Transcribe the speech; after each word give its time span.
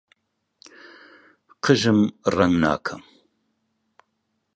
قژم 1.63 1.99
ڕەنگ 2.35 2.55
ناکەم. 2.63 3.01